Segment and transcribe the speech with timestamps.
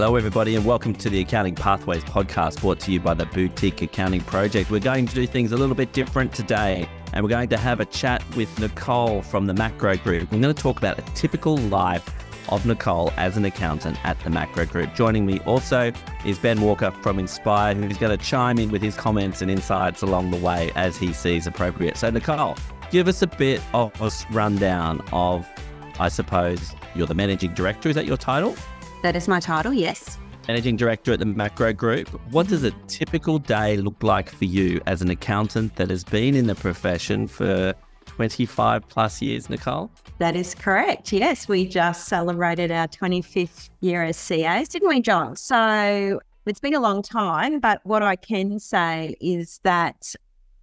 [0.00, 3.82] Hello, everybody, and welcome to the Accounting Pathways podcast brought to you by the Boutique
[3.82, 4.70] Accounting Project.
[4.70, 7.80] We're going to do things a little bit different today, and we're going to have
[7.80, 10.30] a chat with Nicole from the Macro Group.
[10.30, 12.08] We're going to talk about a typical life
[12.48, 14.94] of Nicole as an accountant at the Macro Group.
[14.94, 15.90] Joining me also
[16.24, 20.02] is Ben Walker from Inspire, who's going to chime in with his comments and insights
[20.02, 21.96] along the way as he sees appropriate.
[21.96, 22.56] So, Nicole,
[22.92, 25.44] give us a bit of a rundown of,
[25.98, 27.88] I suppose, you're the managing director.
[27.88, 28.54] Is that your title?
[29.02, 30.18] That is my title, yes.
[30.48, 32.08] Managing director at the Macro Group.
[32.32, 36.34] What does a typical day look like for you as an accountant that has been
[36.34, 37.74] in the profession for
[38.06, 39.90] 25 plus years, Nicole?
[40.18, 41.12] That is correct.
[41.12, 45.36] Yes, we just celebrated our 25th year as CAs, didn't we, John?
[45.36, 50.14] So it's been a long time, but what I can say is that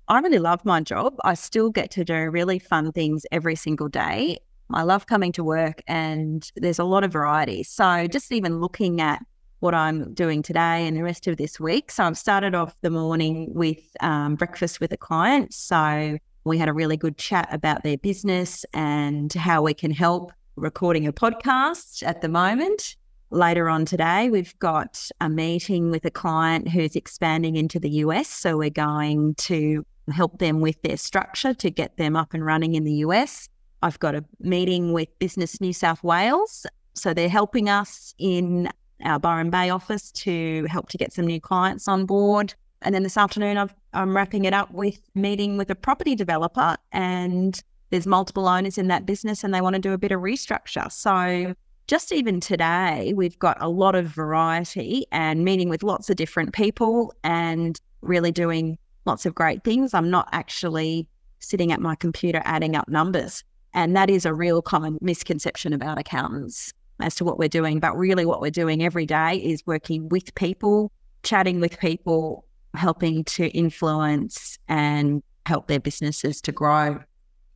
[0.09, 1.15] I really love my job.
[1.23, 4.40] I still get to do really fun things every single day.
[4.74, 7.64] I love coming to work and there's a lot of variety.
[7.64, 9.24] So just even looking at
[9.60, 11.91] what I'm doing today and the rest of this week.
[11.91, 15.54] So I've started off the morning with um, breakfast with a client.
[15.54, 20.32] So we had a really good chat about their business and how we can help
[20.55, 22.96] recording a podcast at the moment.
[23.32, 28.27] Later on today, we've got a meeting with a client who's expanding into the US.
[28.29, 32.76] So we're going to help them with their structure to get them up and running
[32.76, 33.50] in the US.
[33.81, 36.65] I've got a meeting with Business New South Wales.
[36.93, 38.70] So they're helping us in
[39.04, 42.54] our Byron Bay office to help to get some new clients on board.
[42.82, 46.77] And then this afternoon, i am wrapping it up with meeting with a property developer,
[46.91, 50.21] and there's multiple owners in that business, and they want to do a bit of
[50.21, 50.91] restructure.
[50.91, 51.55] So
[51.87, 56.54] just even today, we've got a lot of variety and meeting with lots of different
[56.54, 59.93] people, and really doing lots of great things.
[59.93, 61.07] I'm not actually
[61.39, 63.43] sitting at my computer adding up numbers.
[63.76, 67.79] And that is a real common misconception about accountants as to what we're doing.
[67.79, 70.91] But really, what we're doing every day is working with people,
[71.23, 77.00] chatting with people, helping to influence and help their businesses to grow.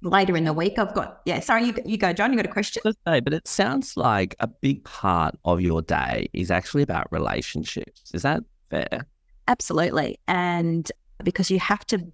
[0.01, 2.49] Later in the week, I've got, yeah, sorry, you, you go, John, you got a
[2.49, 2.83] question?
[3.07, 8.11] Say, but it sounds like a big part of your day is actually about relationships.
[8.13, 9.05] Is that fair?
[9.47, 10.17] Absolutely.
[10.27, 10.89] And
[11.23, 12.05] because you have to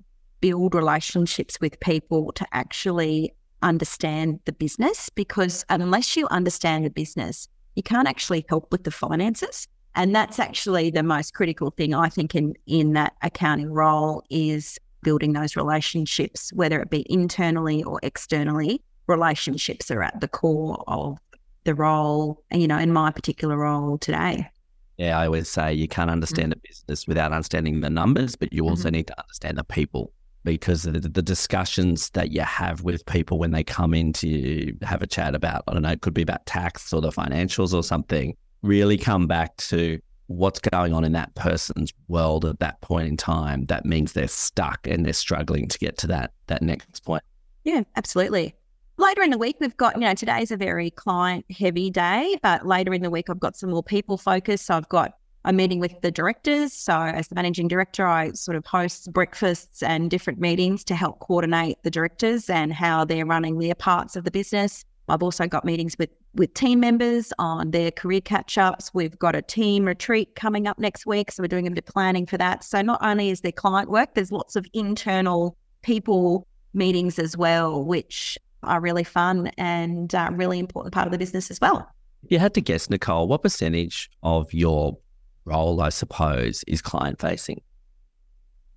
[0.42, 3.34] build relationships with people to actually
[3.66, 8.92] understand the business, because unless you understand the business, you can't actually help with the
[8.92, 9.68] finances.
[9.96, 14.78] And that's actually the most critical thing I think in in that accounting role is
[15.04, 18.82] building those relationships, whether it be internally or externally.
[19.08, 21.18] Relationships are at the core of
[21.64, 24.50] the role, you know, in my particular role today.
[24.98, 26.60] Yeah, I always say you can't understand mm-hmm.
[26.66, 28.96] a business without understanding the numbers, but you also mm-hmm.
[28.96, 30.12] need to understand the people
[30.46, 35.02] because the, the, discussions that you have with people when they come in to have
[35.02, 37.84] a chat about, I don't know, it could be about tax or the financials or
[37.84, 43.08] something, really come back to what's going on in that person's world at that point
[43.08, 47.04] in time that means they're stuck and they're struggling to get to that that next
[47.06, 47.24] point.
[47.64, 48.56] Yeah absolutely.
[48.98, 52.66] Later in the week we've got you know today's a very client heavy day but
[52.66, 55.14] later in the week i've got some more people focus so i've got
[55.46, 59.82] a meeting with the directors so as the managing director i sort of host breakfasts
[59.82, 64.24] and different meetings to help coordinate the directors and how they're running their parts of
[64.26, 68.92] the business I've also got meetings with with team members on their career catch ups.
[68.94, 71.86] We've got a team retreat coming up next week, so we're doing a bit of
[71.86, 72.64] planning for that.
[72.64, 77.86] So not only is there client work, there's lots of internal people meetings as well,
[77.86, 81.88] which are really fun and uh, really important part of the business as well.
[82.28, 84.98] You had to guess, Nicole, what percentage of your
[85.46, 87.62] role, I suppose, is client facing?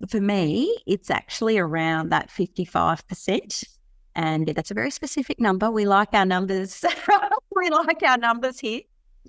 [0.07, 3.63] For me, it's actually around that 55%.
[4.15, 5.69] And that's a very specific number.
[5.69, 6.83] We like our numbers.
[7.55, 8.81] we like our numbers here.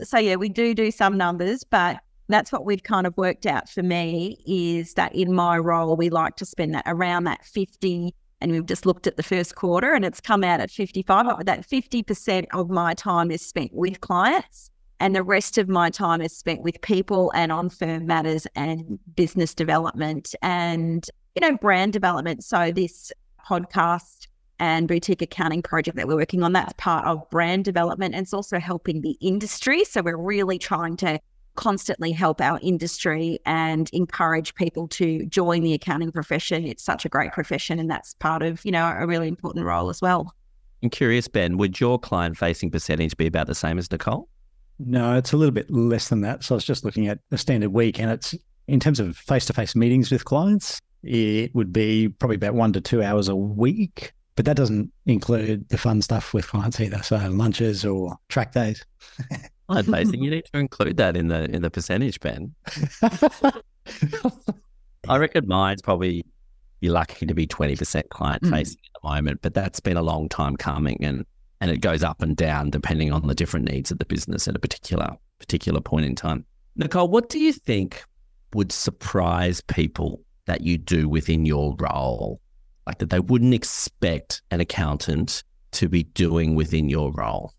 [0.03, 3.69] So, yeah, we do do some numbers, but that's what we've kind of worked out
[3.69, 8.15] for me is that in my role, we like to spend that around that 50.
[8.41, 11.45] And we've just looked at the first quarter and it's come out at 55.
[11.45, 14.70] That 50% of my time is spent with clients
[15.01, 18.99] and the rest of my time is spent with people and on firm matters and
[19.17, 22.45] business development and, you know, brand development.
[22.45, 23.11] So this
[23.45, 24.29] podcast
[24.61, 26.53] and boutique accounting project that we're working on.
[26.53, 29.85] That's part of brand development and it's also helping the industry.
[29.85, 31.19] So we're really trying to
[31.57, 36.67] constantly help our industry and encourage people to join the accounting profession.
[36.67, 39.89] It's such a great profession and that's part of, you know, a really important role
[39.89, 40.35] as well.
[40.83, 44.30] I'm curious, Ben, would your client facing percentage be about the same as Nicole?
[44.83, 46.43] No, it's a little bit less than that.
[46.43, 48.35] So I was just looking at a standard week and it's
[48.67, 52.73] in terms of face to face meetings with clients, it would be probably about one
[52.73, 54.13] to two hours a week.
[54.37, 57.03] But that doesn't include the fun stuff with clients either.
[57.03, 58.87] So lunches or track days.
[59.69, 62.55] Client facing, you need to include that in the in the percentage, Ben.
[65.09, 66.25] I reckon mine's probably
[66.81, 68.87] you're lucky to be 20% client facing mm.
[68.87, 71.27] at the moment, but that's been a long time coming and
[71.61, 74.57] and it goes up and down depending on the different needs of the business at
[74.57, 76.45] a particular particular point in time.
[76.77, 78.05] Nicole, what do you think
[78.55, 82.41] would surprise people that you do within your role?
[82.87, 87.53] Like that they wouldn't expect an accountant to be doing within your role?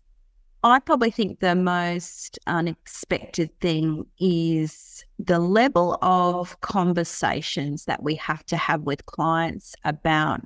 [0.64, 8.46] I probably think the most unexpected thing is the level of conversations that we have
[8.46, 10.42] to have with clients about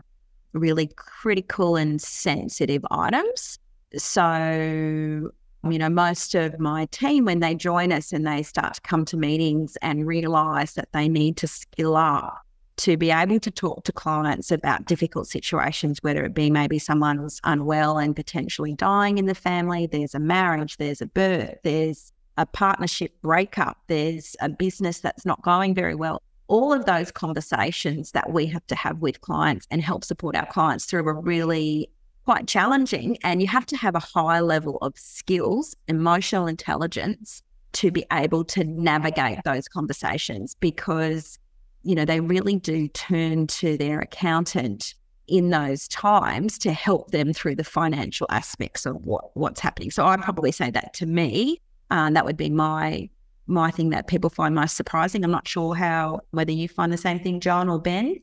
[0.57, 3.59] really critical and sensitive items.
[3.97, 5.31] So,
[5.65, 9.05] you know, most of my team, when they join us and they start to come
[9.07, 12.43] to meetings and realize that they need to skill up
[12.79, 17.41] to be able to talk to clients about difficult situations, whether it be maybe someone's
[17.45, 22.45] unwell and potentially dying in the family, there's a marriage, there's a birth, there's a
[22.45, 26.21] partnership breakup, there's a business that's not going very well.
[26.49, 30.47] All of those conversations that we have to have with clients and help support our
[30.47, 31.91] clients through are really
[32.25, 33.19] quite challenging.
[33.23, 38.45] And you have to have a high level of skills, emotional intelligence to be able
[38.45, 41.39] to navigate those conversations because
[41.87, 44.95] you know, they really do turn to their accountant
[45.29, 49.93] in those times to help them through the financial aspects of what, what's happening.
[49.93, 51.61] So I'd probably say that to me,
[51.91, 53.09] uh, that would be my
[53.47, 55.25] my thing that people find most surprising.
[55.25, 58.17] I'm not sure how whether you find the same thing, John or Ben.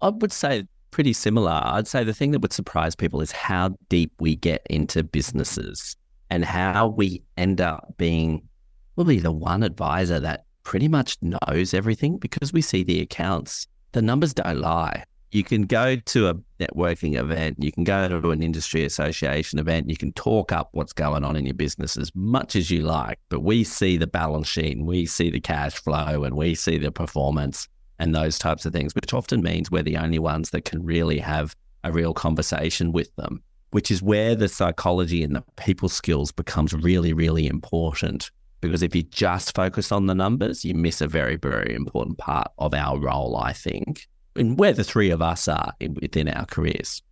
[0.00, 1.60] I would say pretty similar.
[1.64, 5.96] I'd say the thing that would surprise people is how deep we get into businesses
[6.30, 8.42] and how we end up being
[8.94, 13.66] probably the one advisor that pretty much knows everything because we see the accounts.
[13.92, 15.04] The numbers don't lie.
[15.32, 19.88] You can go to a networking event, you can go to an industry association event,
[19.88, 23.18] you can talk up what's going on in your business as much as you like,
[23.30, 26.76] but we see the balance sheet and we see the cash flow and we see
[26.76, 27.66] the performance
[27.98, 31.18] and those types of things, which often means we're the only ones that can really
[31.18, 36.30] have a real conversation with them, which is where the psychology and the people skills
[36.30, 38.30] becomes really, really important.
[38.60, 42.52] Because if you just focus on the numbers, you miss a very, very important part
[42.58, 44.06] of our role, I think,
[44.36, 47.02] and where the three of us are in, within our careers.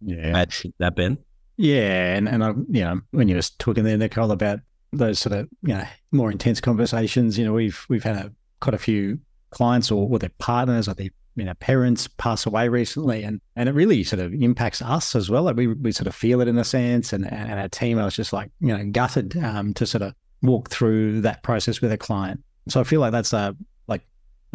[0.00, 0.44] Yeah.
[0.78, 1.18] That, Ben?
[1.56, 2.14] Yeah.
[2.14, 4.60] And, and I, you know, when you were talking there, Nicole, about
[4.92, 8.74] those sort of, you know, more intense conversations, you know, we've, we've had a, quite
[8.74, 9.18] a few
[9.50, 13.68] clients or, or their partners or their you know, parents pass away recently, and and
[13.68, 15.42] it really sort of impacts us as well.
[15.42, 18.06] Like we we sort of feel it in a sense, and and our team, I
[18.06, 21.92] was just like you know gutted um, to sort of walk through that process with
[21.92, 22.42] a client.
[22.68, 23.54] So I feel like that's a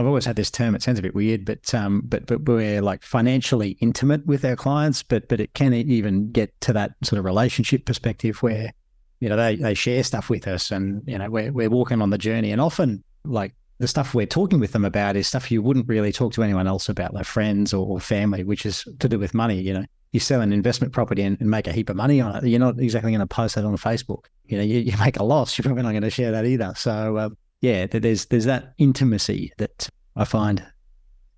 [0.02, 0.76] I've always had this term.
[0.76, 4.56] It sounds a bit weird, but um, but but we're like financially intimate with our
[4.56, 8.74] clients, but but it can even get to that sort of relationship perspective where
[9.20, 12.10] you know they they share stuff with us, and you know we're we're walking on
[12.10, 15.62] the journey, and often like the stuff we're talking with them about is stuff you
[15.62, 19.08] wouldn't really talk to anyone else about, like friends or, or family, which is to
[19.08, 19.62] do with money.
[19.62, 22.36] You know, you sell an investment property and, and make a heap of money on
[22.36, 22.48] it.
[22.48, 25.24] You're not exactly going to post that on Facebook you know, you, you make a
[25.24, 26.74] loss, you're probably not going to share that either.
[26.76, 27.30] So, uh,
[27.62, 30.66] yeah, there's there's that intimacy that I find.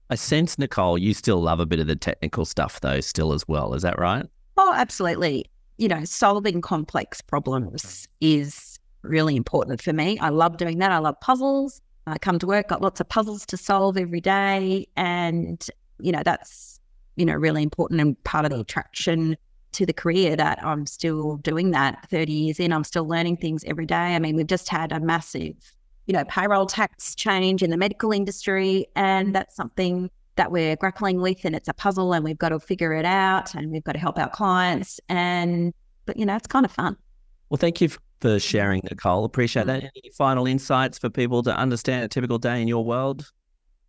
[0.09, 3.47] I sense, Nicole, you still love a bit of the technical stuff, though, still as
[3.47, 3.73] well.
[3.73, 4.25] Is that right?
[4.57, 5.45] Oh, absolutely.
[5.77, 10.19] You know, solving complex problems is really important for me.
[10.19, 10.91] I love doing that.
[10.91, 11.81] I love puzzles.
[12.05, 14.87] I come to work, got lots of puzzles to solve every day.
[14.95, 15.65] And,
[15.99, 16.79] you know, that's,
[17.15, 19.37] you know, really important and part of the attraction
[19.71, 22.71] to the career that I'm still doing that 30 years in.
[22.71, 23.95] I'm still learning things every day.
[24.15, 25.55] I mean, we've just had a massive,
[26.05, 31.21] you know, payroll tax change in the medical industry, and that's something that we're grappling
[31.21, 33.93] with, and it's a puzzle, and we've got to figure it out, and we've got
[33.93, 34.99] to help our clients.
[35.07, 35.73] And,
[36.05, 36.97] but, you know, it's kind of fun.
[37.49, 38.37] Well, thank you for mm-hmm.
[38.39, 39.25] sharing, Nicole.
[39.25, 39.79] Appreciate that.
[39.79, 39.97] Mm-hmm.
[40.03, 43.31] Any final insights for people to understand a typical day in your world?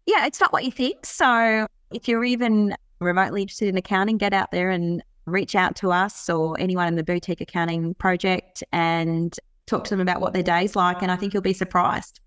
[0.07, 1.07] Yeah, it's not what you think.
[1.07, 5.91] So if you're even remotely interested in accounting, get out there and reach out to
[5.91, 9.35] us or anyone in the boutique accounting project and
[9.67, 11.03] talk to them about what their day's like.
[11.03, 12.21] And I think you'll be surprised.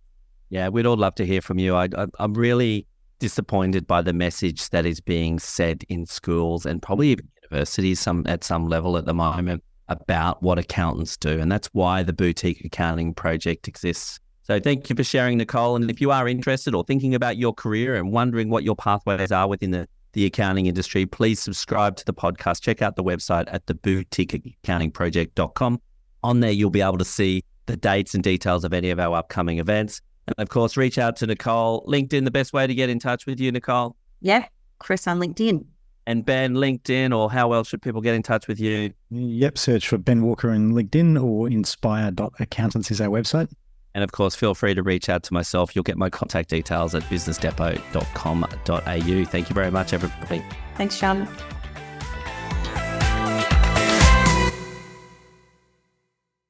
[0.49, 1.75] Yeah, we'd all love to hear from you.
[1.75, 2.87] I, I, I'm really
[3.19, 8.23] disappointed by the message that is being said in schools and probably even universities some
[8.27, 11.39] at some level at the moment about what accountants do.
[11.39, 14.19] And that's why the boutique accounting project exists.
[14.43, 15.75] So thank you for sharing, Nicole.
[15.75, 19.31] And if you are interested or thinking about your career and wondering what your pathways
[19.31, 22.61] are within the the accounting industry, please subscribe to the podcast.
[22.61, 25.81] Check out the website at the boutique accounting theboutiqueaccountingproject.com.
[26.23, 29.15] On there, you'll be able to see the dates and details of any of our
[29.15, 30.01] upcoming events.
[30.27, 31.85] And of course, reach out to Nicole.
[31.87, 33.95] LinkedIn, the best way to get in touch with you, Nicole.
[34.21, 34.45] Yeah,
[34.79, 35.65] Chris on LinkedIn.
[36.05, 38.93] And Ben, LinkedIn, or how else should people get in touch with you?
[39.09, 43.51] Yep, search for Ben Walker in LinkedIn or inspire.accountants is our website.
[43.93, 45.75] And of course, feel free to reach out to myself.
[45.75, 49.25] You'll get my contact details at businessdepot.com.au.
[49.25, 50.43] Thank you very much, everybody.
[50.75, 51.27] Thanks, John.